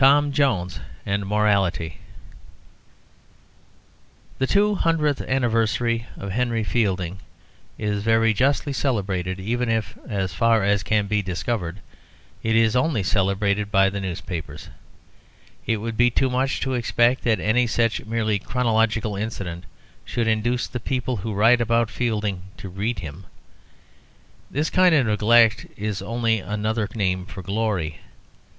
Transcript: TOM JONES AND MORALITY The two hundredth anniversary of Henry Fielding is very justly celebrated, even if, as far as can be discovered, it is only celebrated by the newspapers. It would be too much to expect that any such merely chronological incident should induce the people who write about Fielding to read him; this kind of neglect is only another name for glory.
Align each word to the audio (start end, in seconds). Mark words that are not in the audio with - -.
TOM 0.01 0.31
JONES 0.31 0.79
AND 1.05 1.27
MORALITY 1.27 1.99
The 4.39 4.47
two 4.47 4.73
hundredth 4.73 5.21
anniversary 5.21 6.07
of 6.17 6.31
Henry 6.31 6.63
Fielding 6.63 7.19
is 7.77 8.01
very 8.01 8.33
justly 8.33 8.73
celebrated, 8.73 9.39
even 9.39 9.69
if, 9.69 9.95
as 10.09 10.33
far 10.33 10.63
as 10.63 10.81
can 10.81 11.05
be 11.05 11.21
discovered, 11.21 11.81
it 12.41 12.55
is 12.55 12.75
only 12.75 13.03
celebrated 13.03 13.69
by 13.71 13.91
the 13.91 13.99
newspapers. 14.01 14.69
It 15.67 15.77
would 15.77 15.97
be 15.97 16.09
too 16.09 16.31
much 16.31 16.61
to 16.61 16.73
expect 16.73 17.23
that 17.25 17.39
any 17.39 17.67
such 17.67 18.03
merely 18.03 18.39
chronological 18.39 19.15
incident 19.15 19.65
should 20.03 20.27
induce 20.27 20.65
the 20.65 20.79
people 20.79 21.17
who 21.17 21.31
write 21.31 21.61
about 21.61 21.91
Fielding 21.91 22.41
to 22.57 22.69
read 22.69 22.97
him; 22.97 23.27
this 24.49 24.71
kind 24.71 24.95
of 24.95 25.05
neglect 25.05 25.67
is 25.77 26.01
only 26.01 26.39
another 26.39 26.89
name 26.95 27.23
for 27.27 27.43
glory. 27.43 27.99